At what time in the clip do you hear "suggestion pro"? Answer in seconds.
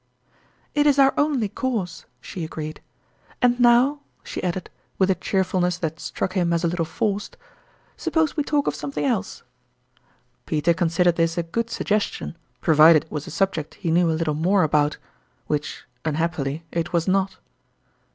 11.69-12.73